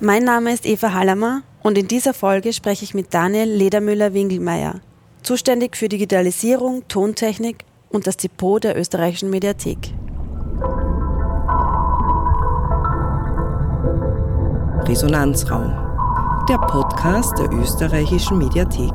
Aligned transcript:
Mein 0.00 0.22
Name 0.22 0.52
ist 0.52 0.64
Eva 0.64 0.92
Hallermer 0.92 1.42
und 1.60 1.76
in 1.76 1.88
dieser 1.88 2.14
Folge 2.14 2.52
spreche 2.52 2.84
ich 2.84 2.94
mit 2.94 3.12
Daniel 3.12 3.48
Ledermüller-Wingelmeier, 3.48 4.74
zuständig 5.24 5.76
für 5.76 5.88
Digitalisierung, 5.88 6.86
Tontechnik 6.86 7.64
und 7.90 8.06
das 8.06 8.16
Depot 8.16 8.62
der 8.62 8.78
österreichischen 8.78 9.28
Mediathek. 9.28 9.92
Resonanzraum, 14.86 15.74
der 16.48 16.58
Podcast 16.58 17.36
der 17.36 17.50
österreichischen 17.50 18.38
Mediathek. 18.38 18.94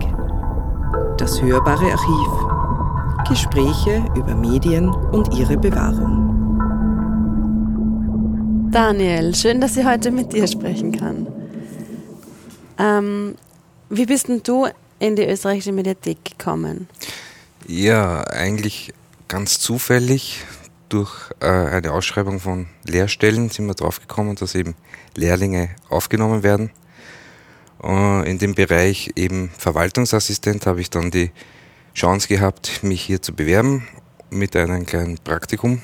Das 1.17 1.41
hörbare 1.41 1.91
Archiv. 1.91 3.27
Gespräche 3.27 4.05
über 4.15 4.35
Medien 4.35 4.87
und 4.87 5.37
ihre 5.37 5.57
Bewahrung. 5.57 6.22
Daniel, 8.73 9.35
schön, 9.35 9.61
dass 9.61 9.77
ich 9.77 9.85
heute 9.85 10.09
mit 10.09 10.33
dir 10.33 10.47
sprechen 10.47 10.97
kann. 10.97 11.27
Ähm, 12.79 13.35
wie 13.91 14.07
bist 14.07 14.29
denn 14.29 14.41
du 14.41 14.67
in 14.97 15.15
die 15.15 15.27
österreichische 15.27 15.71
Mediathek 15.71 16.25
gekommen? 16.25 16.87
Ja, 17.67 18.23
eigentlich 18.23 18.91
ganz 19.27 19.59
zufällig. 19.59 20.43
Durch 20.89 21.11
äh, 21.39 21.45
eine 21.45 21.91
Ausschreibung 21.91 22.39
von 22.39 22.65
Lehrstellen 22.83 23.51
sind 23.51 23.67
wir 23.67 23.75
draufgekommen, 23.75 24.35
dass 24.37 24.55
eben 24.55 24.73
Lehrlinge 25.15 25.69
aufgenommen 25.89 26.41
werden. 26.41 26.71
Äh, 27.83 28.27
in 28.27 28.39
dem 28.39 28.55
Bereich 28.55 29.11
eben 29.15 29.51
Verwaltungsassistent 29.55 30.65
habe 30.65 30.81
ich 30.81 30.89
dann 30.89 31.11
die 31.11 31.29
Chance 31.93 32.27
gehabt, 32.27 32.83
mich 32.83 33.03
hier 33.03 33.21
zu 33.21 33.35
bewerben 33.35 33.87
mit 34.31 34.55
einem 34.55 34.87
kleinen 34.87 35.19
Praktikum 35.19 35.83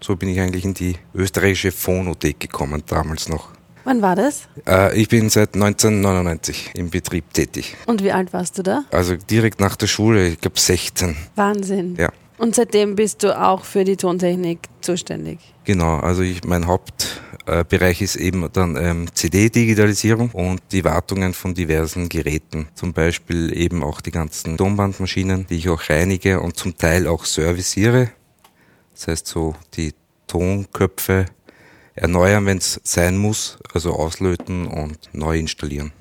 so 0.00 0.16
bin 0.16 0.28
ich 0.28 0.40
eigentlich 0.40 0.64
in 0.64 0.74
die 0.74 0.96
österreichische 1.14 1.72
Phonothek 1.72 2.40
gekommen, 2.40 2.82
damals 2.86 3.28
noch. 3.28 3.50
Wann 3.84 4.02
war 4.02 4.16
das? 4.16 4.48
Äh, 4.66 5.00
ich 5.00 5.08
bin 5.08 5.30
seit 5.30 5.54
1999 5.54 6.72
im 6.74 6.90
Betrieb 6.90 7.32
tätig. 7.32 7.74
Und 7.86 8.02
wie 8.02 8.12
alt 8.12 8.32
warst 8.34 8.58
du 8.58 8.62
da? 8.62 8.84
Also 8.90 9.16
direkt 9.16 9.60
nach 9.60 9.76
der 9.76 9.86
Schule, 9.86 10.28
ich 10.28 10.40
glaube 10.40 10.58
16. 10.60 11.16
Wahnsinn. 11.36 11.96
Ja. 11.96 12.10
Und 12.36 12.54
seitdem 12.54 12.94
bist 12.96 13.22
du 13.22 13.38
auch 13.40 13.64
für 13.64 13.84
die 13.84 13.96
Tontechnik 13.96 14.60
zuständig? 14.80 15.38
Genau, 15.64 15.98
also 15.98 16.22
ich, 16.22 16.44
mein 16.44 16.66
Hauptbereich 16.66 18.00
ist 18.00 18.16
eben 18.16 18.48
dann 18.52 18.76
ähm, 18.76 19.06
CD-Digitalisierung 19.12 20.30
und 20.30 20.60
die 20.70 20.84
Wartungen 20.84 21.34
von 21.34 21.54
diversen 21.54 22.08
Geräten. 22.08 22.68
Zum 22.74 22.92
Beispiel 22.92 23.56
eben 23.56 23.82
auch 23.82 24.00
die 24.00 24.12
ganzen 24.12 24.56
Tonbandmaschinen, 24.56 25.46
die 25.48 25.56
ich 25.56 25.68
auch 25.68 25.88
reinige 25.88 26.40
und 26.40 26.56
zum 26.56 26.76
Teil 26.76 27.06
auch 27.08 27.24
serviciere. 27.24 28.10
Das 28.98 29.06
heißt 29.06 29.26
so 29.28 29.54
die 29.74 29.94
Tonköpfe 30.26 31.26
erneuern, 31.94 32.46
wenn 32.46 32.58
es 32.58 32.80
sein 32.82 33.16
muss, 33.16 33.56
also 33.72 33.92
auslöten 33.92 34.66
und 34.66 34.98
neu 35.12 35.38
installieren. 35.38 35.92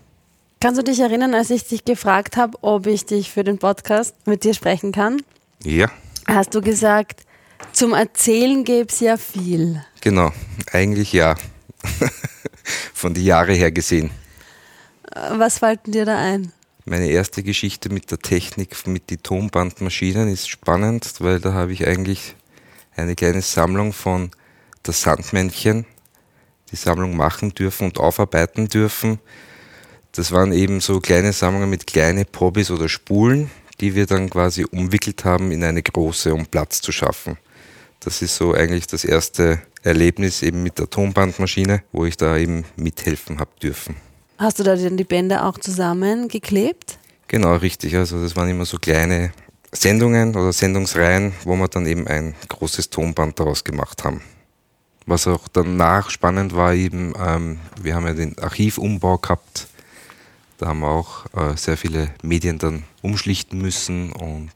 Kannst 0.60 0.80
du 0.80 0.84
dich 0.84 1.00
erinnern, 1.00 1.36
als 1.36 1.52
ich 1.52 1.68
dich 1.68 1.86
gefragt 1.86 2.38
habe, 2.38 2.58
ob 2.64 2.88
ich 2.88 3.06
dich 3.06 3.32
für 3.32 3.44
den 3.44 3.60
Podcast 3.60 4.16
mit 4.26 4.44
dir 4.44 4.56
sprechen 4.56 4.92
kann? 4.92 5.22
Ja. 5.64 5.92
Hast 6.26 6.56
du 6.56 6.62
gesagt, 6.62 7.22
zum 7.72 7.94
Erzählen 7.94 8.64
gäbe 8.64 8.90
es 8.90 9.00
ja 9.00 9.18
viel. 9.18 9.86
Genau, 10.02 10.32
eigentlich 10.72 11.14
ja. 11.14 11.36
Von 12.96 13.14
die 13.14 13.26
Jahre 13.26 13.54
her 13.54 13.72
gesehen. 13.72 14.10
Was 15.34 15.60
fällt 15.60 15.82
dir 15.86 16.06
da 16.06 16.18
ein? 16.18 16.52
Meine 16.86 17.10
erste 17.10 17.44
Geschichte 17.44 17.90
mit 17.90 18.10
der 18.10 18.18
Technik, 18.18 18.88
mit 18.88 19.12
den 19.12 19.22
Tonbandmaschinen 19.22 20.30
ist 20.30 20.50
spannend, 20.50 21.14
weil 21.20 21.40
da 21.40 21.54
habe 21.54 21.74
ich 21.74 21.86
eigentlich 21.86 22.36
eine 22.98 23.16
kleine 23.16 23.42
Sammlung 23.42 23.94
von 23.94 24.32
das 24.84 25.02
Sandmännchen, 25.02 25.86
die 26.72 26.76
Sammlung 26.76 27.16
machen 27.16 27.54
dürfen 27.54 27.86
und 27.86 28.00
aufarbeiten 28.00 28.68
dürfen. 28.68 29.20
Das 30.12 30.32
waren 30.32 30.52
eben 30.52 30.82
so 30.82 31.00
kleine 31.00 31.32
Sammlungen 31.32 31.70
mit 31.70 31.88
kleinen 31.88 32.26
Probis 32.26 32.72
oder 32.72 32.90
Spulen, 32.90 33.52
die 33.80 33.96
wir 33.96 34.06
dann 34.06 34.30
quasi 34.30 34.66
umwickelt 34.66 35.24
haben 35.26 35.52
in 35.52 35.64
eine 35.64 35.84
große, 35.84 36.34
um 36.34 36.46
Platz 36.46 36.82
zu 36.82 36.92
schaffen. 36.92 37.38
Das 38.00 38.22
ist 38.22 38.36
so 38.36 38.54
eigentlich 38.54 38.88
das 38.88 39.06
erste 39.06 39.62
Erlebnis 39.84 40.42
eben 40.42 40.64
mit 40.64 40.80
der 40.80 40.90
Tonbandmaschine, 40.90 41.84
wo 41.92 42.06
ich 42.06 42.18
da 42.18 42.38
eben 42.38 42.66
mithelfen 42.76 43.40
habe 43.40 43.52
dürfen. 43.62 43.96
Hast 44.38 44.60
du 44.60 44.64
da 44.64 44.76
denn 44.76 44.98
die 44.98 45.04
Bänder 45.04 45.46
auch 45.46 45.58
zusammengeklebt? 45.58 47.00
Genau, 47.28 47.56
richtig. 47.56 47.96
Also 47.96 48.22
das 48.22 48.36
waren 48.36 48.50
immer 48.50 48.66
so 48.66 48.78
kleine 48.78 49.32
Sendungen 49.72 50.36
oder 50.36 50.54
Sendungsreihen, 50.54 51.34
wo 51.44 51.56
wir 51.56 51.68
dann 51.68 51.86
eben 51.86 52.08
ein 52.08 52.36
großes 52.48 52.90
Tonband 52.90 53.40
daraus 53.40 53.64
gemacht 53.64 54.04
haben. 54.04 54.22
Was 55.06 55.28
auch 55.28 55.48
danach 55.48 56.10
spannend 56.10 56.56
war, 56.56 56.74
eben, 56.74 57.14
ähm, 57.18 57.60
wir 57.82 57.96
haben 57.96 58.08
ja 58.08 58.14
den 58.14 58.38
Archivumbau 58.40 59.18
gehabt. 59.18 59.68
Da 60.58 60.68
haben 60.68 60.80
wir 60.80 60.90
auch 60.90 61.26
äh, 61.34 61.56
sehr 61.56 61.78
viele 61.78 62.10
Medien 62.24 62.58
dann 62.58 62.84
umschlichten 63.02 63.62
müssen 63.62 64.12
und 64.12 64.52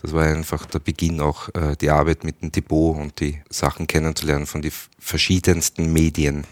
das 0.00 0.12
war 0.12 0.24
einfach 0.24 0.66
der 0.66 0.80
Beginn 0.80 1.20
auch 1.20 1.48
äh, 1.54 1.76
die 1.80 1.90
Arbeit 1.90 2.24
mit 2.24 2.42
dem 2.42 2.50
Depot 2.50 2.96
und 2.96 3.20
die 3.20 3.40
Sachen 3.50 3.86
kennenzulernen 3.86 4.46
von 4.46 4.62
den 4.62 4.72
verschiedensten 4.98 5.92
Medien. 5.92 6.44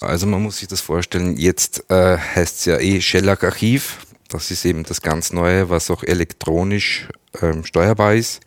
Also 0.00 0.26
man 0.26 0.42
muss 0.42 0.58
sich 0.58 0.68
das 0.68 0.80
vorstellen, 0.80 1.36
jetzt 1.36 1.90
äh, 1.90 2.16
heißt 2.16 2.60
es 2.60 2.64
ja 2.64 2.78
eh 2.78 3.00
Shellac 3.00 3.44
Archiv 3.44 3.98
das 4.30 4.50
ist 4.50 4.64
eben 4.64 4.84
das 4.84 5.02
ganz 5.02 5.32
Neue, 5.32 5.68
was 5.70 5.90
auch 5.90 6.02
elektronisch 6.02 7.08
ähm, 7.42 7.64
steuerbar 7.64 8.14
ist. 8.14 8.40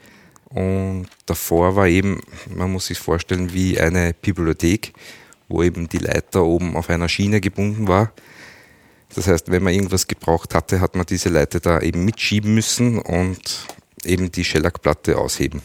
Und 0.49 1.07
davor 1.25 1.75
war 1.75 1.88
eben, 1.88 2.21
man 2.49 2.71
muss 2.71 2.88
sich 2.88 2.99
vorstellen, 2.99 3.53
wie 3.53 3.79
eine 3.79 4.13
Bibliothek, 4.13 4.94
wo 5.47 5.61
eben 5.63 5.89
die 5.89 5.97
Leiter 5.97 6.44
oben 6.44 6.75
auf 6.75 6.89
einer 6.89 7.09
Schiene 7.09 7.41
gebunden 7.41 7.88
war. 7.88 8.11
Das 9.16 9.27
heißt, 9.27 9.51
wenn 9.51 9.63
man 9.63 9.73
irgendwas 9.73 10.07
gebraucht 10.07 10.55
hatte, 10.55 10.79
hat 10.79 10.95
man 10.95 11.05
diese 11.05 11.29
Leiter 11.29 11.59
da 11.59 11.79
eben 11.81 12.05
mitschieben 12.05 12.53
müssen 12.53 12.97
und 13.00 13.67
eben 14.05 14.31
die 14.31 14.44
Schellackplatte 14.44 15.17
ausheben. 15.17 15.61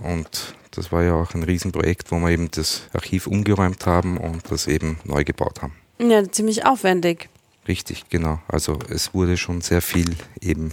Und 0.00 0.54
das 0.72 0.92
war 0.92 1.02
ja 1.02 1.14
auch 1.14 1.34
ein 1.34 1.42
Riesenprojekt, 1.42 2.10
wo 2.10 2.18
wir 2.18 2.30
eben 2.30 2.50
das 2.50 2.82
Archiv 2.92 3.26
umgeräumt 3.26 3.86
haben 3.86 4.16
und 4.16 4.50
das 4.50 4.66
eben 4.66 4.98
neu 5.04 5.24
gebaut 5.24 5.62
haben. 5.62 5.74
Ja, 5.98 6.28
ziemlich 6.30 6.64
aufwendig. 6.64 7.28
Richtig, 7.68 8.08
genau. 8.08 8.40
Also 8.48 8.78
es 8.88 9.14
wurde 9.14 9.36
schon 9.36 9.60
sehr 9.60 9.82
viel 9.82 10.16
eben 10.40 10.72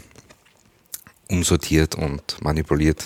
umsortiert 1.30 1.96
und 1.96 2.42
manipuliert. 2.42 3.06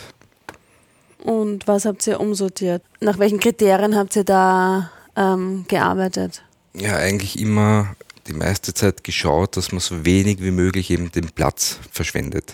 Und 1.23 1.67
was 1.67 1.85
habt 1.85 2.05
ihr 2.07 2.19
umsortiert? 2.19 2.81
Nach 3.01 3.19
welchen 3.19 3.39
Kriterien 3.39 3.95
habt 3.95 4.15
ihr 4.15 4.23
da 4.23 4.91
ähm, 5.15 5.65
gearbeitet? 5.67 6.43
Ja, 6.73 6.95
eigentlich 6.97 7.39
immer 7.39 7.95
die 8.27 8.33
meiste 8.33 8.73
Zeit 8.73 9.03
geschaut, 9.03 9.57
dass 9.57 9.71
man 9.71 9.79
so 9.79 10.05
wenig 10.05 10.41
wie 10.41 10.51
möglich 10.51 10.89
eben 10.89 11.11
den 11.11 11.29
Platz 11.29 11.79
verschwendet. 11.91 12.53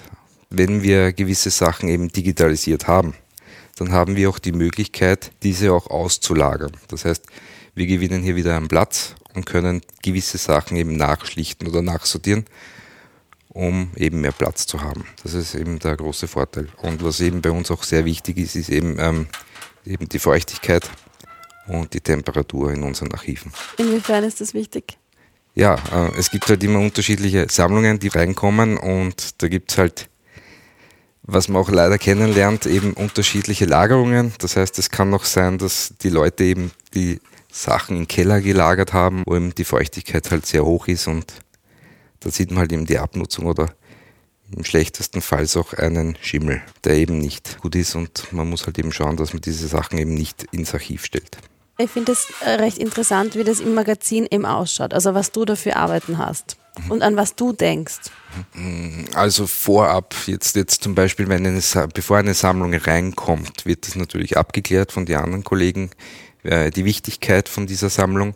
Wenn 0.49 0.81
wir 0.81 1.13
gewisse 1.13 1.51
Sachen 1.51 1.89
eben 1.89 2.09
digitalisiert 2.09 2.87
haben, 2.87 3.13
dann 3.77 3.91
haben 3.91 4.15
wir 4.15 4.29
auch 4.29 4.39
die 4.39 4.51
Möglichkeit, 4.51 5.31
diese 5.43 5.71
auch 5.73 5.87
auszulagern. 5.87 6.71
Das 6.89 7.05
heißt, 7.05 7.25
wir 7.79 7.87
gewinnen 7.87 8.21
hier 8.21 8.35
wieder 8.35 8.57
einen 8.57 8.67
Platz 8.67 9.15
und 9.33 9.45
können 9.45 9.81
gewisse 10.03 10.37
Sachen 10.37 10.75
eben 10.75 10.97
nachschlichten 10.97 11.65
oder 11.67 11.81
nachsortieren, 11.81 12.45
um 13.47 13.91
eben 13.95 14.19
mehr 14.19 14.33
Platz 14.33 14.67
zu 14.67 14.81
haben. 14.81 15.05
Das 15.23 15.33
ist 15.33 15.55
eben 15.55 15.79
der 15.79 15.95
große 15.95 16.27
Vorteil. 16.27 16.67
Und 16.81 17.01
was 17.03 17.21
eben 17.21 17.41
bei 17.41 17.51
uns 17.51 17.71
auch 17.71 17.83
sehr 17.83 18.03
wichtig 18.03 18.37
ist, 18.37 18.55
ist 18.55 18.69
eben, 18.69 18.97
ähm, 18.99 19.27
eben 19.85 20.09
die 20.09 20.19
Feuchtigkeit 20.19 20.89
und 21.67 21.93
die 21.93 22.01
Temperatur 22.01 22.73
in 22.73 22.83
unseren 22.83 23.13
Archiven. 23.13 23.53
Inwiefern 23.77 24.25
ist 24.25 24.41
das 24.41 24.53
wichtig? 24.53 24.97
Ja, 25.55 25.75
äh, 25.93 26.11
es 26.17 26.29
gibt 26.29 26.49
halt 26.49 26.61
immer 26.63 26.79
unterschiedliche 26.79 27.47
Sammlungen, 27.49 27.97
die 27.97 28.09
reinkommen 28.09 28.77
und 28.77 29.41
da 29.41 29.47
gibt 29.47 29.71
es 29.71 29.77
halt, 29.77 30.09
was 31.23 31.47
man 31.47 31.61
auch 31.61 31.69
leider 31.69 31.97
kennenlernt, 31.97 32.65
eben 32.65 32.91
unterschiedliche 32.91 33.65
Lagerungen. 33.65 34.33
Das 34.39 34.57
heißt, 34.57 34.77
es 34.79 34.89
kann 34.89 35.13
auch 35.13 35.23
sein, 35.23 35.57
dass 35.57 35.93
die 36.01 36.09
Leute 36.09 36.43
eben 36.43 36.71
die 36.93 37.21
Sachen 37.59 37.97
im 37.97 38.07
Keller 38.07 38.41
gelagert 38.41 38.93
haben, 38.93 39.23
wo 39.25 39.35
eben 39.35 39.53
die 39.53 39.65
Feuchtigkeit 39.65 40.31
halt 40.31 40.45
sehr 40.45 40.65
hoch 40.65 40.87
ist 40.87 41.07
und 41.07 41.25
da 42.21 42.31
sieht 42.31 42.51
man 42.51 42.59
halt 42.59 42.71
eben 42.71 42.85
die 42.85 42.99
Abnutzung 42.99 43.45
oder 43.45 43.69
im 44.55 44.63
schlechtesten 44.63 45.21
Fall 45.21 45.45
auch 45.55 45.73
einen 45.73 46.17
Schimmel, 46.21 46.61
der 46.83 46.95
eben 46.95 47.19
nicht 47.19 47.59
gut 47.61 47.75
ist 47.75 47.95
und 47.95 48.31
man 48.31 48.49
muss 48.49 48.65
halt 48.65 48.79
eben 48.79 48.91
schauen, 48.91 49.17
dass 49.17 49.33
man 49.33 49.41
diese 49.41 49.67
Sachen 49.67 49.97
eben 49.99 50.13
nicht 50.13 50.45
ins 50.51 50.73
Archiv 50.73 51.05
stellt. 51.05 51.37
Ich 51.77 51.91
finde 51.91 52.11
es 52.11 52.27
äh, 52.41 52.51
recht 52.51 52.77
interessant, 52.77 53.35
wie 53.35 53.43
das 53.43 53.59
im 53.59 53.73
Magazin 53.73 54.27
eben 54.29 54.45
ausschaut, 54.45 54.93
also 54.93 55.13
was 55.13 55.31
du 55.31 55.45
dafür 55.45 55.77
arbeiten 55.77 56.17
hast 56.17 56.57
mhm. 56.85 56.91
und 56.91 57.01
an 57.01 57.15
was 57.15 57.35
du 57.35 57.53
denkst. 57.53 58.11
Also 59.13 59.47
vorab, 59.47 60.13
jetzt, 60.25 60.55
jetzt 60.55 60.83
zum 60.83 60.95
Beispiel, 60.95 61.29
wenn 61.29 61.45
eine, 61.45 61.61
bevor 61.93 62.17
eine 62.17 62.33
Sammlung 62.33 62.73
reinkommt, 62.73 63.65
wird 63.65 63.87
das 63.87 63.95
natürlich 63.95 64.37
abgeklärt 64.37 64.91
von 64.91 65.05
den 65.05 65.17
anderen 65.17 65.43
Kollegen, 65.43 65.91
äh, 66.43 66.71
die 66.71 66.85
Wichtigkeit 66.85 67.49
von 67.49 67.67
dieser 67.67 67.89
Sammlung 67.89 68.35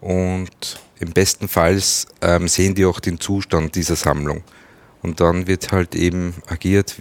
und 0.00 0.80
im 1.00 1.12
besten 1.12 1.48
Fall 1.48 1.80
ähm, 2.20 2.48
sehen 2.48 2.74
die 2.74 2.84
auch 2.84 3.00
den 3.00 3.20
Zustand 3.20 3.74
dieser 3.74 3.96
Sammlung. 3.96 4.42
Und 5.02 5.20
dann 5.20 5.46
wird 5.46 5.72
halt 5.72 5.94
eben 5.94 6.34
agiert, 6.46 6.96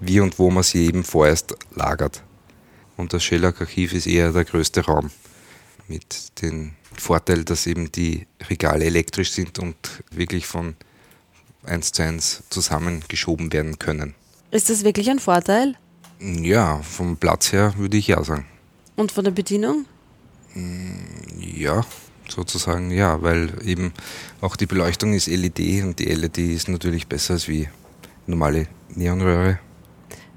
wie 0.00 0.20
und 0.20 0.38
wo 0.38 0.50
man 0.50 0.62
sie 0.62 0.86
eben 0.86 1.04
vorerst 1.04 1.54
lagert. 1.74 2.22
Und 2.96 3.12
das 3.12 3.24
Schellack-Archiv 3.24 3.92
ist 3.92 4.06
eher 4.06 4.32
der 4.32 4.44
größte 4.44 4.84
Raum 4.84 5.10
mit 5.88 6.42
den 6.42 6.74
Vorteil, 6.96 7.44
dass 7.44 7.66
eben 7.66 7.92
die 7.92 8.26
Regale 8.48 8.84
elektrisch 8.84 9.32
sind 9.32 9.58
und 9.58 9.76
wirklich 10.10 10.46
von 10.46 10.76
eins 11.64 11.92
zu 11.92 12.02
eins 12.02 12.42
zusammengeschoben 12.50 13.52
werden 13.52 13.78
können. 13.78 14.14
Ist 14.50 14.70
das 14.70 14.84
wirklich 14.84 15.10
ein 15.10 15.18
Vorteil? 15.18 15.74
Ja, 16.20 16.80
vom 16.82 17.16
Platz 17.16 17.52
her 17.52 17.74
würde 17.76 17.96
ich 17.96 18.08
ja 18.08 18.22
sagen. 18.24 18.46
Und 18.96 19.12
von 19.12 19.24
der 19.24 19.30
Bedienung? 19.30 19.84
Ja, 21.38 21.84
sozusagen 22.28 22.90
ja, 22.90 23.22
weil 23.22 23.52
eben 23.64 23.92
auch 24.40 24.56
die 24.56 24.66
Beleuchtung 24.66 25.12
ist 25.12 25.26
LED 25.28 25.84
und 25.84 25.98
die 25.98 26.06
LED 26.06 26.38
ist 26.38 26.68
natürlich 26.68 27.06
besser 27.06 27.34
als 27.34 27.46
wie 27.48 27.68
normale 28.26 28.66
Neonröhre. 28.94 29.58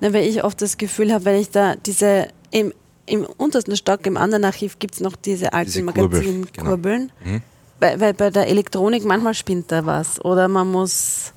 Na, 0.02 0.14
weil 0.14 0.28
ich 0.28 0.44
oft 0.44 0.62
das 0.62 0.78
Gefühl 0.78 1.14
habe, 1.14 1.26
wenn 1.26 1.40
ich 1.40 1.50
da 1.50 1.76
diese 1.76 2.28
im, 2.52 2.74
im 3.06 3.26
untersten 3.26 3.76
Stock, 3.76 4.06
im 4.06 4.18
anderen 4.18 4.46
Archiv 4.46 4.80
gibt 4.80 4.96
es 4.96 5.00
noch 5.02 5.16
diese 5.16 5.54
alten 5.54 5.72
Diese 5.72 5.84
Kurbel, 5.86 6.04
Magazinkurbeln. 6.04 7.12
genau. 7.24 7.36
Mhm. 7.38 7.42
Weil, 7.80 8.00
weil 8.00 8.14
bei 8.14 8.30
der 8.30 8.48
Elektronik 8.48 9.06
manchmal 9.06 9.34
spinnt 9.34 9.72
da 9.72 9.86
was. 9.86 10.24
Oder 10.24 10.48
man 10.50 10.70
muss, 10.70 11.34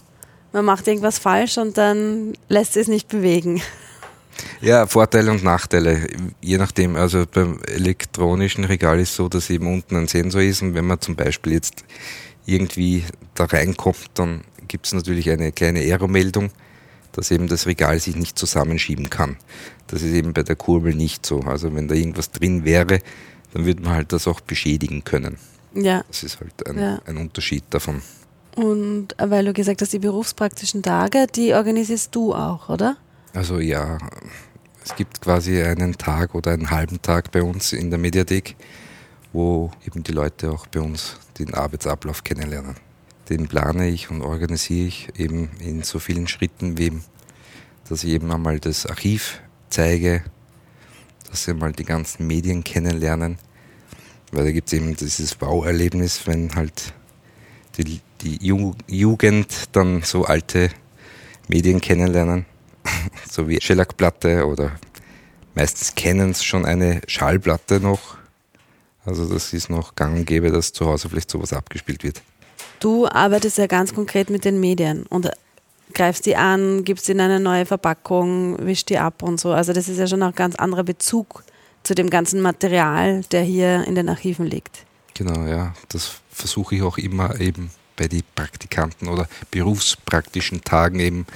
man 0.52 0.64
macht 0.64 0.88
irgendwas 0.88 1.18
falsch 1.18 1.56
und 1.58 1.78
dann 1.78 2.32
lässt 2.48 2.76
es 2.76 2.88
nicht 2.88 3.08
bewegen. 3.08 3.62
Ja, 4.61 4.87
Vorteile 4.87 5.31
und 5.31 5.44
Nachteile, 5.44 6.06
je 6.40 6.58
nachdem. 6.58 6.96
Also 6.96 7.25
beim 7.31 7.58
elektronischen 7.67 8.64
Regal 8.64 8.99
ist 9.00 9.14
so, 9.14 9.29
dass 9.29 9.50
eben 9.50 9.67
unten 9.73 9.96
ein 9.96 10.08
Sensor 10.08 10.40
ist 10.43 10.62
und 10.62 10.75
wenn 10.75 10.87
man 10.87 11.00
zum 11.00 11.17
Beispiel 11.17 11.52
jetzt 11.52 11.84
irgendwie 12.46 13.05
da 13.34 13.44
reinkommt, 13.44 14.11
dann 14.14 14.43
gibt 14.69 14.87
es 14.87 14.93
natürlich 14.94 15.31
eine 15.31 15.52
kleine 15.52 15.81
Aeromeldung, 15.81 16.50
dass 17.12 17.31
eben 17.31 17.46
das 17.46 17.67
Regal 17.67 17.99
sich 18.00 18.17
nicht 18.17 18.38
zusammenschieben 18.38 19.11
kann. 19.11 19.37
Das 19.87 20.02
ist 20.02 20.12
eben 20.12 20.32
bei 20.32 20.43
der 20.43 20.56
Kurbel 20.56 20.94
nicht 20.94 21.26
so. 21.26 21.40
Also 21.40 21.75
wenn 21.75 21.88
da 21.88 21.94
irgendwas 21.94 22.31
drin 22.31 22.64
wäre, 22.64 23.00
dann 23.52 23.67
würde 23.67 23.82
man 23.82 23.93
halt 23.94 24.12
das 24.12 24.26
auch 24.26 24.40
beschädigen 24.40 25.05
können. 25.05 25.37
Ja. 25.75 26.05
Das 26.08 26.23
ist 26.23 26.40
halt 26.40 26.67
ein, 26.67 26.78
Ja. 26.78 27.02
ein 27.06 27.19
Unterschied 27.19 27.64
davon. 27.70 28.02
Und 28.56 29.08
weil 29.19 29.44
du 29.44 29.52
gesagt 29.52 29.81
hast, 29.82 29.93
die 29.93 29.99
berufspraktischen 29.99 30.82
Tage, 30.82 31.26
die 31.35 31.55
organisierst 31.55 32.14
du 32.14 32.35
auch, 32.35 32.69
oder? 32.69 32.96
Also 33.34 33.61
ja, 33.61 33.96
es 34.84 34.94
gibt 34.94 35.23
quasi 35.23 35.62
einen 35.62 35.96
Tag 35.96 36.34
oder 36.34 36.52
einen 36.52 36.70
halben 36.70 37.00
Tag 37.00 37.32
bei 37.32 37.43
uns 37.43 37.73
in 37.73 37.88
der 37.88 37.99
Mediathek, 37.99 38.56
wo 39.32 39.70
eben 39.87 40.02
die 40.02 40.12
Leute 40.12 40.50
auch 40.50 40.67
bei 40.67 40.81
uns 40.81 41.17
den 41.38 41.55
Arbeitsablauf 41.55 42.25
kennenlernen. 42.25 42.76
Den 43.31 43.49
plane 43.49 43.88
ich 43.88 44.11
und 44.11 44.20
organisiere 44.20 44.88
ich 44.88 45.08
eben 45.19 45.49
in 45.61 45.82
so 45.82 45.99
vielen 45.99 46.29
Schritten, 46.29 46.76
wie 46.76 46.93
dass 47.88 48.05
ich 48.05 48.11
eben 48.11 48.31
einmal 48.31 48.61
das 48.61 48.87
Archiv 48.87 49.40
zeige, 49.70 50.23
dass 51.31 51.44
sie 51.44 51.55
mal 51.55 51.73
die 51.73 51.85
ganzen 51.85 52.26
Medien 52.26 52.62
kennenlernen, 52.62 53.38
weil 54.31 54.44
da 54.44 54.52
gibt 54.52 54.69
es 54.69 54.75
eben 54.75 54.94
dieses 54.94 55.35
Bauerlebnis, 55.35 56.26
wenn 56.26 56.55
halt 56.55 56.93
die, 57.76 58.00
die 58.20 58.46
Ju 58.46 58.75
Jugend 58.87 59.75
dann 59.75 60.02
so 60.02 60.25
alte 60.25 60.70
Medien 61.49 61.81
kennenlernen 61.81 62.46
so 63.32 63.49
wie 63.49 63.61
Schellackplatte 63.61 64.46
oder 64.46 64.73
meistens 65.55 65.94
kennen 65.94 66.31
es 66.31 66.44
schon 66.44 66.67
eine 66.67 67.00
Schallplatte 67.06 67.81
noch. 67.81 68.19
Also 69.05 69.26
das 69.26 69.52
ist 69.52 69.70
noch 69.70 69.94
gang 69.96 70.19
und 70.19 70.26
gäbe, 70.26 70.50
dass 70.50 70.73
zu 70.73 70.87
Hause 70.87 71.08
vielleicht 71.08 71.31
sowas 71.31 71.52
abgespielt 71.52 72.05
wird. 72.05 72.23
Du 72.79 73.08
arbeitest 73.08 73.58
ja 73.58 73.67
ganz 73.67 73.94
konkret 73.94 74.29
mit 74.29 74.44
den 74.44 74.61
Medien 74.61 75.06
und 75.06 75.31
greifst 75.94 76.26
die 76.26 76.37
an, 76.37 76.84
gibst 76.84 77.08
ihnen 77.08 77.20
eine 77.20 77.40
neue 77.40 77.64
Verpackung, 77.64 78.58
wischst 78.64 78.90
die 78.90 78.99
ab 78.99 79.23
und 79.23 79.40
so. 79.40 79.52
Also 79.52 79.73
das 79.73 79.88
ist 79.88 79.99
ja 79.99 80.06
schon 80.06 80.23
auch 80.23 80.28
ein 80.28 80.35
ganz 80.35 80.56
anderer 80.56 80.85
Bezug 80.85 81.43
zu 81.85 81.94
dem 81.94 82.11
ganzen 82.11 82.40
Material, 82.43 83.23
der 83.32 83.43
hier 83.43 83.85
in 83.87 83.94
den 83.94 84.08
Archiven 84.08 84.46
liegt. 84.46 84.85
Genau, 85.14 85.46
ja. 85.46 85.75
Das 85.88 86.12
versuche 86.31 86.76
ich 86.76 86.82
auch 86.82 86.99
immer 86.99 87.40
eben 87.40 87.70
bei 87.96 88.08
den 88.08 88.23
Praktikanten 88.35 89.08
oder 89.08 89.26
berufspraktischen 89.50 90.62
Tagen 90.62 91.00
eben 91.00 91.26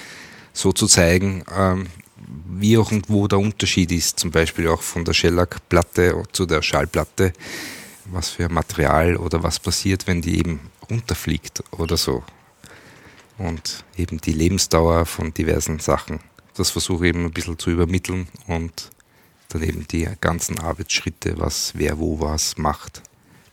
so 0.56 0.72
zu 0.72 0.86
zeigen, 0.86 1.44
ähm, 1.54 1.86
wie 2.48 2.78
auch 2.78 2.90
und 2.90 3.08
wo 3.10 3.28
der 3.28 3.38
Unterschied 3.38 3.92
ist. 3.92 4.18
Zum 4.18 4.30
Beispiel 4.30 4.68
auch 4.68 4.82
von 4.82 5.04
der 5.04 5.12
Shellac-Platte 5.12 6.22
zu 6.32 6.46
der 6.46 6.62
Schallplatte. 6.62 7.32
Was 8.06 8.30
für 8.30 8.48
Material 8.48 9.16
oder 9.16 9.42
was 9.42 9.58
passiert, 9.58 10.06
wenn 10.06 10.22
die 10.22 10.38
eben 10.38 10.60
runterfliegt 10.88 11.62
oder 11.72 11.96
so. 11.96 12.22
Und 13.36 13.84
eben 13.96 14.20
die 14.20 14.32
Lebensdauer 14.32 15.04
von 15.06 15.34
diversen 15.34 15.78
Sachen. 15.80 16.20
Das 16.54 16.70
versuche 16.70 17.06
ich 17.06 17.08
eben 17.10 17.24
ein 17.24 17.32
bisschen 17.32 17.58
zu 17.58 17.70
übermitteln 17.70 18.28
und 18.46 18.90
dann 19.50 19.62
eben 19.62 19.86
die 19.88 20.08
ganzen 20.20 20.58
Arbeitsschritte, 20.60 21.34
was 21.36 21.72
wer 21.74 21.98
wo 21.98 22.20
was 22.20 22.56
macht, 22.56 23.02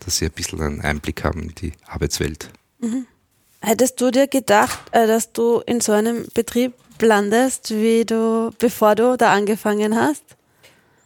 dass 0.06 0.18
sie 0.18 0.26
ein 0.26 0.32
bisschen 0.32 0.62
einen 0.62 0.82
Einblick 0.82 1.24
haben 1.24 1.42
in 1.42 1.56
die 1.56 1.74
Arbeitswelt. 1.86 2.50
Hättest 3.66 4.00
du 4.02 4.12
dir 4.12 4.28
gedacht, 4.28 4.80
äh, 4.92 5.08
dass 5.08 5.32
du 5.32 5.62
in 5.66 5.80
so 5.80 5.94
einem 5.94 6.28
Betrieb 6.34 6.74
landest, 7.02 7.72
wie 7.72 8.06
du, 8.06 8.52
bevor 8.60 8.96
du 8.96 9.18
da 9.18 9.34
angefangen 9.34 9.96
hast? 9.96 10.24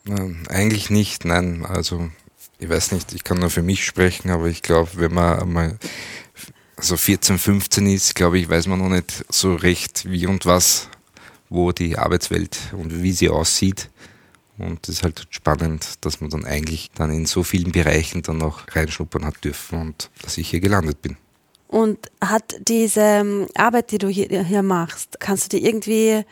Nein, 0.03 0.47
eigentlich 0.49 0.89
nicht, 0.89 1.25
nein. 1.25 1.65
Also 1.65 2.09
ich 2.59 2.69
weiß 2.69 2.91
nicht, 2.91 3.13
ich 3.13 3.23
kann 3.23 3.39
nur 3.39 3.49
für 3.49 3.61
mich 3.61 3.85
sprechen, 3.85 4.29
aber 4.29 4.47
ich 4.47 4.61
glaube, 4.61 4.91
wenn 4.95 5.13
man 5.13 5.39
einmal 5.39 5.77
so 6.79 6.95
14, 6.95 7.37
15 7.39 7.87
ist, 7.87 8.15
glaube 8.15 8.39
ich, 8.39 8.49
weiß 8.49 8.67
man 8.67 8.79
noch 8.79 8.89
nicht 8.89 9.25
so 9.29 9.55
recht, 9.55 10.09
wie 10.09 10.27
und 10.27 10.45
was, 10.45 10.89
wo 11.49 11.71
die 11.71 11.97
Arbeitswelt 11.97 12.57
und 12.73 13.01
wie 13.01 13.11
sie 13.11 13.29
aussieht. 13.29 13.89
Und 14.57 14.87
es 14.87 14.95
ist 14.95 15.03
halt 15.03 15.27
spannend, 15.29 15.85
dass 16.01 16.19
man 16.19 16.29
dann 16.29 16.45
eigentlich 16.45 16.89
dann 16.95 17.11
in 17.11 17.25
so 17.25 17.43
vielen 17.43 17.71
Bereichen 17.71 18.23
dann 18.23 18.39
noch 18.39 18.63
reinschnuppern 18.75 19.25
hat 19.25 19.43
dürfen 19.43 19.79
und 19.79 20.09
dass 20.21 20.37
ich 20.37 20.49
hier 20.49 20.59
gelandet 20.59 21.01
bin. 21.01 21.17
Und 21.67 21.99
hat 22.21 22.55
diese 22.67 23.01
ähm, 23.01 23.47
Arbeit, 23.55 23.91
die 23.91 23.97
du 23.97 24.07
hier, 24.07 24.43
hier 24.43 24.63
machst, 24.63 25.19
kannst 25.19 25.51
du 25.51 25.57
dir 25.57 25.67
irgendwie 25.67 26.23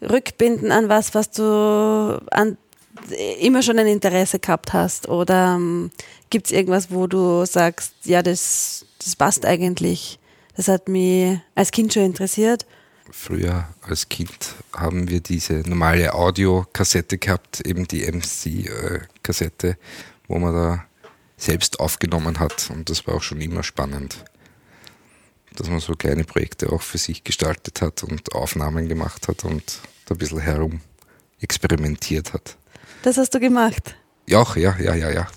rückbinden 0.00 0.70
an 0.70 0.88
was, 0.88 1.14
was 1.14 1.30
du 1.30 2.22
an, 2.30 2.56
immer 3.40 3.62
schon 3.62 3.78
ein 3.78 3.86
Interesse 3.86 4.38
gehabt 4.38 4.72
hast? 4.72 5.08
Oder 5.08 5.56
ähm, 5.56 5.90
gibt 6.30 6.46
es 6.46 6.52
irgendwas, 6.52 6.90
wo 6.90 7.06
du 7.06 7.44
sagst, 7.46 7.94
ja, 8.04 8.22
das, 8.22 8.86
das 9.02 9.16
passt 9.16 9.44
eigentlich? 9.44 10.18
Das 10.56 10.68
hat 10.68 10.88
mich 10.88 11.38
als 11.54 11.70
Kind 11.70 11.92
schon 11.92 12.04
interessiert. 12.04 12.66
Früher 13.10 13.68
als 13.82 14.08
Kind 14.08 14.54
haben 14.74 15.08
wir 15.08 15.20
diese 15.20 15.62
normale 15.66 16.12
Audiokassette 16.12 17.18
gehabt, 17.18 17.60
eben 17.64 17.86
die 17.86 18.04
MC-Kassette, 18.10 19.76
wo 20.26 20.38
man 20.38 20.54
da 20.54 20.84
selbst 21.36 21.78
aufgenommen 21.78 22.40
hat. 22.40 22.70
Und 22.70 22.90
das 22.90 23.06
war 23.06 23.14
auch 23.14 23.22
schon 23.22 23.40
immer 23.40 23.62
spannend, 23.62 24.24
dass 25.56 25.68
man 25.68 25.80
so 25.80 25.94
kleine 25.94 26.24
Projekte 26.24 26.70
auch 26.70 26.82
für 26.82 26.98
sich 26.98 27.24
gestaltet 27.24 27.80
hat 27.82 28.02
und 28.02 28.32
Aufnahmen 28.32 28.88
gemacht 28.88 29.28
hat 29.28 29.44
und 29.44 29.80
da 30.06 30.14
ein 30.14 30.18
bisschen 30.18 30.40
herum 30.40 30.80
experimentiert 31.40 32.32
hat. 32.32 32.56
Das 33.02 33.16
hast 33.16 33.34
du 33.34 33.40
gemacht. 33.40 33.94
Ja, 34.26 34.46
ja, 34.56 34.76
ja, 34.78 34.94
ja, 34.94 35.10
ja. 35.10 35.28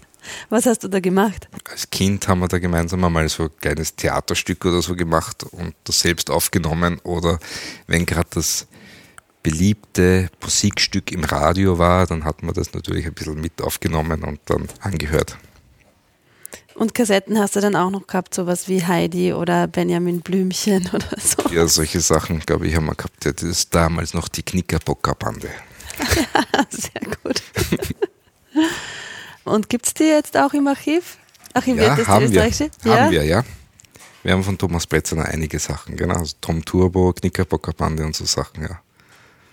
Was 0.50 0.66
hast 0.66 0.84
du 0.84 0.88
da 0.88 1.00
gemacht? 1.00 1.48
Als 1.70 1.90
Kind 1.90 2.28
haben 2.28 2.40
wir 2.40 2.48
da 2.48 2.60
gemeinsam 2.60 3.04
einmal 3.04 3.30
so 3.30 3.44
ein 3.44 3.50
kleines 3.60 3.96
Theaterstück 3.96 4.66
oder 4.66 4.82
so 4.82 4.96
gemacht 4.96 5.44
und 5.44 5.76
das 5.86 6.02
selbst 6.02 6.30
aufgenommen. 6.30 7.00
Oder 7.04 7.40
wenn 7.88 8.06
gerade 8.06 8.30
das 8.32 8.68
beliebte 9.44 10.30
Musikstück 10.42 11.12
im 11.12 11.24
Radio 11.24 11.78
war, 11.78 12.06
dann 12.06 12.26
hat 12.26 12.44
man 12.44 12.54
das 12.54 12.74
natürlich 12.74 13.06
ein 13.06 13.14
bisschen 13.14 13.40
mit 13.40 13.62
aufgenommen 13.62 14.24
und 14.24 14.40
dann 14.46 14.68
angehört. 14.82 15.38
Und 16.80 16.94
Kassetten 16.96 17.38
hast 17.38 17.58
du 17.58 17.60
dann 17.60 17.76
auch 17.76 17.90
noch 17.90 18.08
gehabt, 18.08 18.34
sowas 18.34 18.70
wie 18.70 18.86
Heidi 18.86 19.34
oder 19.34 19.68
Benjamin 19.68 20.22
Blümchen 20.22 20.90
oder 20.94 21.10
so. 21.20 21.50
Ja, 21.54 21.68
solche 21.68 22.00
Sachen, 22.00 22.40
glaube 22.40 22.68
ich, 22.68 22.76
haben 22.76 22.86
wir 22.86 22.96
gehabt. 22.96 23.26
Ja, 23.26 23.34
das 23.34 23.44
ist 23.44 23.76
damals 23.76 24.14
noch 24.14 24.30
die 24.30 24.44
Knickerbocker-Bande. 24.44 25.50
Sehr 26.70 27.02
gut. 27.22 27.44
Und 29.44 29.68
gibt 29.70 29.88
es 29.88 29.94
die 29.94 30.04
jetzt 30.06 30.38
auch 30.38 30.54
im 30.54 30.68
Archiv? 30.68 31.18
Archiviert 31.54 31.98
Ja, 31.98 32.08
haben 32.08 32.32
wir. 32.32 32.46
österreichische? 32.46 32.70
Haben 32.86 33.12
wir, 33.12 33.24
ja. 33.26 33.44
Wir 34.24 34.34
haben 34.34 34.44
von 34.44 34.58
Thomas 34.58 34.88
Bretzner 34.88 35.26
einige 35.26 35.60
Sachen, 35.60 35.98
genau. 35.98 36.16
Also 36.16 36.36
Tom 36.40 36.64
Turbo, 36.64 37.12
Knickerbocker-Bande 37.14 38.06
und 38.06 38.16
so 38.16 38.26
Sachen, 38.26 38.64
ja. 38.64 38.80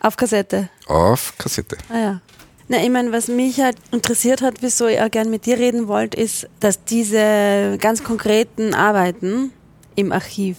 Auf 0.00 0.16
Kassette. 0.16 0.68
Auf 0.86 1.32
Kassette. 1.38 1.76
Ah 1.88 1.98
ja. 1.98 2.20
Na, 2.68 2.82
ich 2.82 2.90
meine, 2.90 3.12
was 3.12 3.28
mich 3.28 3.60
halt 3.60 3.76
interessiert 3.92 4.42
hat, 4.42 4.60
wieso 4.60 4.86
ich 4.86 5.00
auch 5.00 5.10
gern 5.10 5.30
mit 5.30 5.46
dir 5.46 5.58
reden 5.58 5.86
wollte, 5.86 6.20
ist, 6.20 6.48
dass 6.58 6.82
diese 6.84 7.78
ganz 7.80 8.02
konkreten 8.02 8.74
Arbeiten 8.74 9.52
im 9.94 10.10
Archiv, 10.10 10.58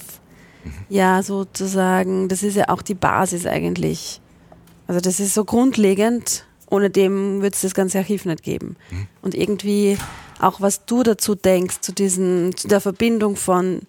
ja, 0.87 1.21
sozusagen, 1.21 2.29
das 2.29 2.43
ist 2.43 2.55
ja 2.55 2.69
auch 2.69 2.81
die 2.81 2.93
Basis 2.93 3.45
eigentlich. 3.45 4.21
Also 4.87 5.01
das 5.01 5.19
ist 5.19 5.33
so 5.33 5.43
grundlegend, 5.43 6.45
ohne 6.69 6.89
dem 6.89 7.41
wird 7.41 7.55
es 7.55 7.61
das 7.61 7.73
ganze 7.73 7.97
Archiv 7.97 8.23
nicht 8.23 8.41
geben. 8.41 8.77
Und 9.21 9.35
irgendwie 9.35 9.97
auch, 10.39 10.61
was 10.61 10.85
du 10.85 11.03
dazu 11.03 11.35
denkst, 11.35 11.81
zu 11.81 11.91
diesen, 11.91 12.55
zu 12.55 12.69
der 12.69 12.79
Verbindung 12.79 13.35
von 13.35 13.81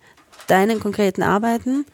deinen 0.49 0.81
konkreten 0.81 1.23
Arbeiten 1.23 1.85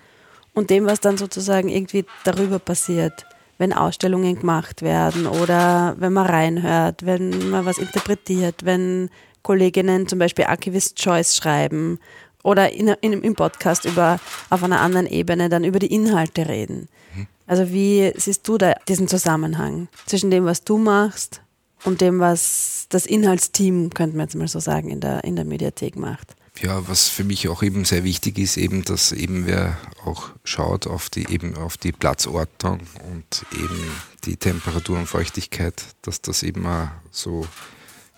und 0.54 0.70
dem, 0.70 0.86
was 0.86 1.00
dann 1.00 1.18
sozusagen 1.18 1.68
irgendwie 1.68 2.06
darüber 2.24 2.58
passiert, 2.58 3.26
wenn 3.58 3.73
Ausstellungen 3.73 4.38
gemacht 4.38 4.82
werden 4.82 5.26
oder 5.26 5.94
wenn 5.99 6.12
man 6.12 6.26
reinhört, 6.26 7.06
wenn 7.06 7.50
man 7.50 7.64
was 7.66 7.78
interpretiert, 7.78 8.64
wenn 8.64 9.11
Kolleginnen 9.42 10.08
zum 10.08 10.18
Beispiel 10.18 10.46
Archivist 10.46 10.96
Choice 10.96 11.37
schreiben 11.37 11.99
oder 12.42 12.73
in, 12.73 12.88
in, 13.00 13.12
im 13.12 13.34
Podcast 13.34 13.84
über, 13.84 14.18
auf 14.50 14.62
einer 14.62 14.80
anderen 14.80 15.06
Ebene 15.06 15.49
dann 15.49 15.64
über 15.64 15.78
die 15.78 15.92
Inhalte 15.92 16.49
reden. 16.49 16.88
Mhm. 17.14 17.26
Also 17.46 17.70
wie 17.73 18.12
siehst 18.16 18.46
du 18.49 18.58
da 18.58 18.75
diesen 18.88 19.08
Zusammenhang 19.08 19.88
zwischen 20.06 20.30
dem, 20.30 20.44
was 20.44 20.64
du 20.64 20.78
machst 20.78 21.42
und 21.84 22.00
dem, 22.00 22.20
was 22.20 22.87
das 22.88 23.06
Inhaltsteam, 23.06 23.90
könnte 23.90 24.16
man 24.16 24.26
jetzt 24.26 24.37
mal 24.37 24.49
so 24.49 24.61
sagen, 24.61 24.90
in 24.90 25.00
der, 25.00 25.25
in 25.25 25.37
der 25.37 25.44
Mediathek 25.44 25.96
macht? 25.96 26.34
Ja, 26.61 26.87
was 26.87 27.08
für 27.08 27.25
mich 27.25 27.49
auch 27.49 27.62
eben 27.62 27.84
sehr 27.84 28.04
wichtig 28.04 28.38
ist, 28.38 28.56
eben, 28.56 28.84
dass 28.84 29.11
eben 29.11 29.46
wer 29.46 29.76
auch 30.04 30.30
schaut 30.44 30.87
auf 30.87 31.11
die 31.11 31.28
eben 31.32 31.56
auf 31.56 31.76
die 31.76 31.90
Platzordnung 31.90 32.80
und 33.11 33.44
eben 33.52 33.90
die 34.25 34.37
Temperatur 34.37 34.99
und 34.99 35.06
Feuchtigkeit, 35.06 35.82
dass 36.02 36.20
das 36.20 36.44
eben 36.44 36.64
auch 36.66 36.88
so 37.11 37.46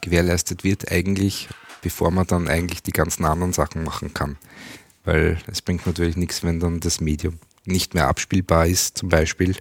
gewährleistet 0.03 0.65
wird 0.65 0.93
eigentlich, 0.93 1.49
bevor 1.81 2.11
man 2.11 2.27
dann 2.27 2.47
eigentlich 2.49 2.83
die 2.83 2.93
ganzen 2.93 3.25
anderen 3.25 3.55
Sachen 3.55 3.85
machen 3.85 4.13
kann. 4.13 4.37
Weil 5.05 5.39
es 5.47 5.63
bringt 5.63 5.87
natürlich 5.87 6.17
nichts, 6.17 6.43
wenn 6.43 6.61
dann 6.61 6.81
das 6.81 7.01
Medium 7.01 7.39
nicht 7.65 7.95
mehr 7.95 8.09
abspielbar 8.09 8.67
ist, 8.67 8.99
zum 8.99 9.09
Beispiel. 9.09 9.57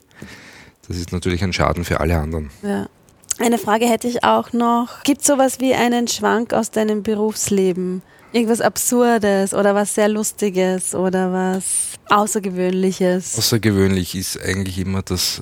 Das 0.88 0.98
ist 0.98 1.12
natürlich 1.12 1.44
ein 1.44 1.54
Schaden 1.54 1.86
für 1.86 2.02
alle 2.02 2.20
anderen. 2.20 2.52
Ja. 2.62 2.90
Eine 3.38 3.58
Frage 3.58 3.86
hätte 3.90 4.08
ich 4.08 4.24
auch 4.24 4.54
noch. 4.54 5.04
Gibt 5.04 5.22
es 5.22 5.28
sowas 5.28 5.60
wie 5.60 5.74
einen 5.74 6.08
Schwank 6.08 6.54
aus 6.54 6.72
deinem 6.72 7.04
Berufsleben? 7.04 8.02
Irgendwas 8.32 8.62
Absurdes 8.62 9.54
oder 9.54 9.76
was 9.76 9.96
sehr 9.96 10.08
Lustiges 10.08 10.96
oder 10.96 11.34
was 11.34 11.64
Außergewöhnliches? 12.10 13.38
Außergewöhnlich 13.38 14.16
ist 14.16 14.40
eigentlich 14.42 14.78
immer, 14.80 15.02
dass 15.02 15.42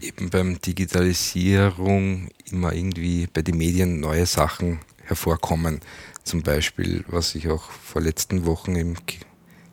eben 0.00 0.30
beim 0.30 0.60
Digitalisierung 0.60 2.28
immer 2.50 2.72
irgendwie 2.72 3.26
bei 3.32 3.42
den 3.42 3.56
Medien 3.56 3.98
neue 3.98 4.26
Sachen 4.26 4.80
hervorkommen. 5.02 5.80
Zum 6.22 6.42
Beispiel, 6.42 7.04
was 7.08 7.34
ich 7.34 7.48
auch 7.48 7.70
vor 7.70 8.00
letzten 8.00 8.46
Wochen 8.46 8.76
im 8.76 8.94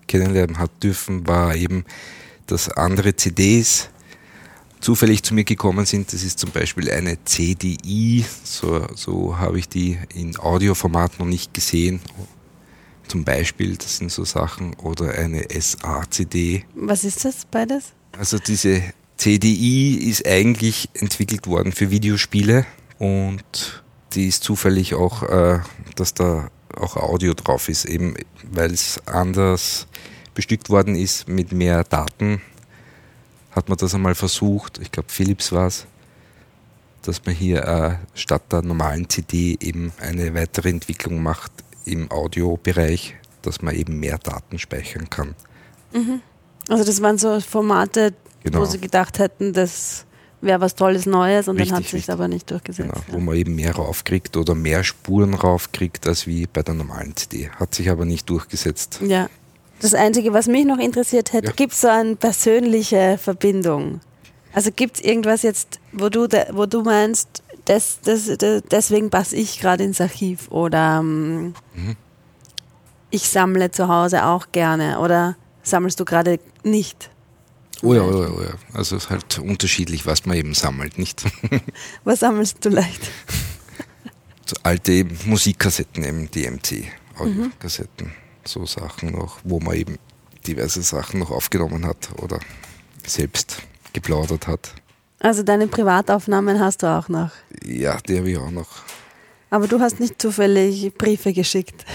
kennenlernen 0.08 0.58
hat 0.58 0.72
dürfen, 0.84 1.28
war 1.28 1.56
eben, 1.56 1.86
dass 2.48 2.70
andere 2.70 3.16
CDs 3.16 3.90
zufällig 4.82 5.24
zu 5.24 5.34
mir 5.34 5.44
gekommen 5.44 5.86
sind. 5.86 6.12
Das 6.12 6.24
ist 6.24 6.40
zum 6.40 6.52
Beispiel 6.52 6.92
eine 6.92 7.24
CDI, 7.24 8.26
so, 8.44 8.86
so 8.96 9.38
habe 9.38 9.60
ich 9.60 9.70
die 9.70 9.98
in 10.14 10.38
Audioformat 10.38 11.20
noch 11.20 11.28
nicht 11.28 11.54
gesehen 11.54 12.02
zum 13.12 13.26
Beispiel, 13.26 13.76
das 13.76 13.98
sind 13.98 14.10
so 14.10 14.24
Sachen, 14.24 14.74
oder 14.76 15.14
eine 15.14 15.46
SACD. 15.50 16.64
Was 16.76 17.04
ist 17.04 17.26
das 17.26 17.44
beides? 17.44 17.92
Also 18.18 18.40
diese 18.40 18.82
CDI 19.18 19.96
ist 20.10 20.26
eigentlich 20.26 20.90
entwickelt 20.94 21.46
worden 21.46 21.74
für 21.74 21.92
Videospiele 21.92 22.66
und 23.00 23.84
die 24.14 24.28
ist 24.28 24.46
zufällig 24.46 24.94
auch, 24.94 25.24
äh, 25.24 25.60
dass 25.96 26.14
da 26.14 26.50
auch 26.74 26.96
Audio 26.96 27.34
drauf 27.34 27.68
ist, 27.68 27.84
eben 27.84 28.16
weil 28.50 28.72
es 28.72 29.06
anders 29.08 29.88
bestückt 30.34 30.70
worden 30.70 30.96
ist 30.96 31.28
mit 31.28 31.52
mehr 31.52 31.84
Daten, 31.84 32.42
hat 33.52 33.70
man 33.70 33.78
das 33.78 33.94
einmal 33.94 34.16
versucht, 34.16 34.80
ich 34.80 34.92
glaube 34.92 35.10
Philips 35.10 35.52
war 35.52 35.68
es, 35.68 35.86
dass 37.02 37.26
man 37.26 37.36
hier 37.36 37.64
äh, 37.64 38.18
statt 38.18 38.44
der 38.52 38.62
normalen 38.62 39.10
CD 39.10 39.58
eben 39.60 39.92
eine 40.00 40.34
weitere 40.34 40.70
Entwicklung 40.70 41.22
macht 41.22 41.52
im 41.86 42.12
Audiobereich, 42.12 43.16
dass 43.42 43.62
man 43.62 43.76
eben 43.76 44.00
mehr 44.00 44.18
Daten 44.18 44.60
speichern 44.60 45.10
kann. 45.10 45.36
Mhm. 45.94 46.22
Also 46.70 46.84
das 46.84 47.02
waren 47.02 47.18
so 47.18 47.40
Formate, 47.42 48.14
genau. 48.44 48.60
wo 48.60 48.66
sie 48.66 48.80
gedacht 48.80 49.20
hätten, 49.20 49.52
das 49.54 50.06
wäre 50.42 50.62
was 50.62 50.76
Tolles 50.76 51.06
Neues 51.06 51.48
und 51.48 51.58
richtig, 51.58 51.70
dann 51.70 51.78
hat 51.78 51.86
es 51.86 51.92
sich 51.92 52.12
aber 52.12 52.28
nicht 52.28 52.50
durchgesetzt. 52.50 52.90
Genau, 52.90 53.04
ja. 53.08 53.14
Wo 53.14 53.20
man 53.20 53.36
eben 53.36 53.56
mehr 53.56 53.76
raufkriegt 53.76 54.38
oder 54.38 54.56
mehr 54.56 54.84
Spuren 54.84 55.34
raufkriegt 55.34 56.08
als 56.08 56.28
wie 56.28 56.48
bei 56.48 56.64
der 56.64 56.74
normalen 56.74 57.16
CD. 57.16 57.50
Hat 57.50 57.76
sich 57.76 57.90
aber 57.90 58.06
nicht 58.06 58.30
durchgesetzt. 58.30 59.00
Ja. 59.06 59.30
Das 59.82 59.96
Einzige, 59.96 60.32
was 60.32 60.48
mich 60.48 60.66
noch 60.66 60.78
interessiert 60.78 61.34
hätte, 61.34 61.48
ja. 61.48 61.54
gibt 61.54 61.74
es 61.74 61.82
so 61.82 61.88
eine 61.88 62.16
persönliche 62.16 63.18
Verbindung? 63.18 64.00
Also 64.54 64.72
gibt 64.72 64.98
es 64.98 65.04
irgendwas 65.04 65.42
jetzt, 65.42 65.80
wo 65.92 66.10
du, 66.10 66.28
wo 66.52 66.66
du 66.66 66.84
meinst, 66.84 67.42
das, 67.66 68.00
das, 68.02 68.26
das, 68.38 68.64
deswegen 68.70 69.10
passe 69.10 69.36
ich 69.36 69.60
gerade 69.60 69.84
ins 69.84 70.02
Archiv 70.02 70.50
oder 70.50 71.00
ähm, 71.00 71.54
mhm. 71.74 71.96
ich 73.10 73.28
sammle 73.30 73.72
zu 73.72 73.88
Hause 73.88 74.26
auch 74.26 74.52
gerne 74.52 75.00
oder 75.00 75.36
sammelst 75.64 76.00
du 76.00 76.06
gerade 76.06 76.40
nicht? 76.64 77.10
Oh 77.82 77.94
ja, 77.94 78.04
oh 78.04 78.24
ja, 78.24 78.30
oh 78.30 78.42
ja. 78.42 78.54
Also 78.74 78.96
es 78.96 79.06
ist 79.06 79.10
halt 79.10 79.40
unterschiedlich, 79.40 80.06
was 80.06 80.26
man 80.26 80.38
eben 80.38 80.54
sammelt, 80.54 80.98
nicht? 80.98 81.24
was 82.04 82.20
sammelst 82.20 82.64
du 82.64 82.70
leicht? 82.70 83.02
So 84.46 84.56
alte 84.64 85.06
Musikkassetten, 85.26 86.04
eben 86.04 86.30
DMC, 86.30 86.92
Audiokassetten, 87.18 88.08
mhm. 88.08 88.14
So 88.46 88.66
Sachen 88.66 89.12
noch, 89.12 89.40
wo 89.44 89.60
man 89.60 89.76
eben 89.76 89.98
diverse 90.48 90.82
Sachen 90.82 91.20
noch 91.20 91.32
aufgenommen 91.32 91.86
hat 91.86 92.10
oder 92.18 92.40
selbst 93.06 93.62
geplaudert 93.94 94.48
hat. 94.48 94.74
Also 95.20 95.44
deine 95.44 95.68
Privataufnahmen 95.68 96.60
hast 96.60 96.84
du 96.84 96.88
auch 96.88 97.08
noch? 97.08 97.32
Ja, 97.64 97.98
die 98.08 98.18
habe 98.18 98.32
ich 98.32 98.38
auch 98.38 98.50
noch. 98.50 98.70
Aber 99.52 99.68
du 99.68 99.80
hast 99.80 100.00
nicht 100.00 100.22
zufällig 100.22 100.94
Briefe 100.96 101.34
geschickt. 101.34 101.86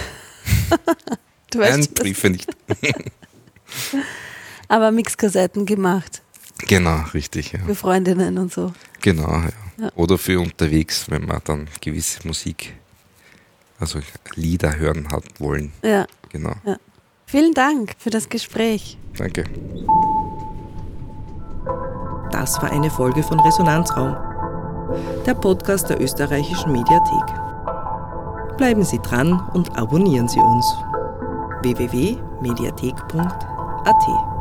du 1.50 1.58
weißt, 1.58 1.78
Nein, 1.78 1.94
Briefe 1.94 2.30
nicht. 2.30 2.48
Aber 4.68 4.90
Mixkassetten 4.92 5.66
gemacht. 5.66 6.22
Genau, 6.68 7.02
richtig. 7.14 7.52
Ja. 7.52 7.60
Für 7.60 7.74
Freundinnen 7.74 8.38
und 8.38 8.52
so. 8.52 8.72
Genau, 9.00 9.28
ja. 9.28 9.50
ja. 9.78 9.90
Oder 9.94 10.18
für 10.18 10.40
unterwegs, 10.40 11.10
wenn 11.10 11.24
man 11.26 11.40
dann 11.44 11.68
gewisse 11.80 12.26
Musik, 12.26 12.74
also 13.78 14.00
Lieder 14.34 14.76
hören 14.76 15.10
hat 15.10 15.24
wollen. 15.40 15.72
Ja. 15.82 16.06
Genau. 16.30 16.52
Ja. 16.64 16.76
Vielen 17.26 17.54
Dank 17.54 17.94
für 17.98 18.10
das 18.10 18.28
Gespräch. 18.28 18.98
Danke. 19.16 19.44
Das 22.30 22.60
war 22.62 22.70
eine 22.70 22.90
Folge 22.90 23.22
von 23.22 23.40
Resonanzraum, 23.40 24.16
der 25.26 25.34
Podcast 25.34 25.90
der 25.90 26.00
österreichischen 26.00 26.72
Mediathek. 26.72 27.26
Bleiben 28.56 28.84
Sie 28.84 28.98
dran 28.98 29.48
und 29.54 29.76
abonnieren 29.76 30.28
Sie 30.28 30.40
uns. 30.40 30.66
www.mediathek.at 31.62 34.35